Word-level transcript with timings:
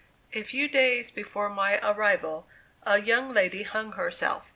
A 0.33 0.41
few 0.41 0.67
days 0.67 1.11
before 1.11 1.47
my 1.47 1.77
arrival, 1.87 2.47
a 2.81 2.99
young 2.99 3.31
lady 3.31 3.61
hung 3.61 3.91
herself. 3.91 4.49